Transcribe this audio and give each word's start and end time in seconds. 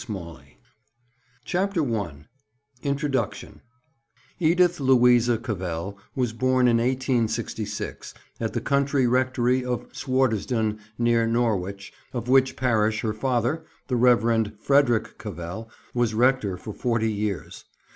CONCLUSION 0.07 0.55
167 1.45 1.95
I 1.95 2.25
INTRODUCTION 2.87 3.61
Edith 4.39 4.79
Louisa 4.79 5.37
Cavell 5.37 5.95
was 6.15 6.33
born 6.33 6.67
in 6.67 6.77
1866 6.77 8.15
at 8.39 8.53
the 8.53 8.61
country 8.61 9.05
rectory 9.05 9.63
of 9.63 9.95
Swardeston, 9.95 10.79
near 10.97 11.27
Norwich, 11.27 11.93
of 12.13 12.27
which 12.27 12.55
parish 12.55 13.01
her 13.01 13.13
father, 13.13 13.63
the 13.89 13.95
Rev. 13.95 14.53
Frederick 14.59 15.19
Cavell, 15.19 15.69
was 15.93 16.15
rector 16.15 16.57
for 16.57 16.73
forty 16.73 17.11
years. 17.13 17.65